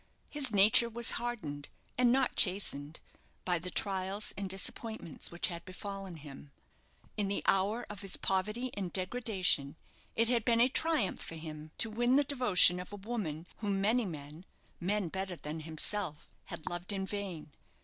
[0.31, 2.99] His nature was hardened, and not chastened,
[3.45, 6.49] by the trials and disappointments which had befallen him.
[7.17, 9.75] In the hour of his poverty and degradation
[10.15, 13.79] it had been a triumph for him to win the devotion of a woman whom
[13.79, 14.43] many men
[14.79, 17.51] men better than himself had loved in vain.